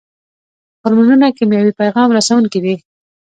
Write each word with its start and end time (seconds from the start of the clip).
هورمونونه 0.81 1.27
کیمیاوي 1.37 1.73
پیغام 1.81 2.09
رسوونکي 2.17 2.59
دي 2.65 2.75